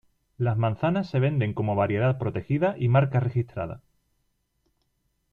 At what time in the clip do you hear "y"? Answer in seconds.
2.79-2.87